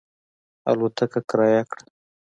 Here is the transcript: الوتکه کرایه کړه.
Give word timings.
الوتکه 0.69 1.19
کرایه 1.29 1.61
کړه. 1.69 1.83